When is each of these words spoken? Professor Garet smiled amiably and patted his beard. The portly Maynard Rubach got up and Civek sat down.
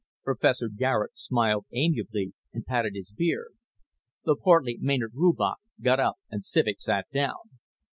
Professor 0.23 0.67
Garet 0.67 1.11
smiled 1.13 1.65
amiably 1.73 2.33
and 2.53 2.65
patted 2.65 2.95
his 2.95 3.11
beard. 3.11 3.53
The 4.25 4.35
portly 4.35 4.79
Maynard 4.81 5.13
Rubach 5.13 5.57
got 5.79 5.99
up 5.99 6.15
and 6.31 6.41
Civek 6.43 6.79
sat 6.79 7.05
down. 7.13 7.59